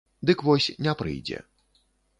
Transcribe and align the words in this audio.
Дык 0.29 0.39
вось 0.47 0.71
не 0.87 0.95
прыйдзе. 1.03 1.39